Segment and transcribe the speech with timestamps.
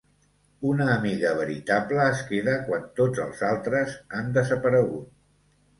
[0.69, 5.11] Una amiga veritable es queda quan tots els altres han desaparegut.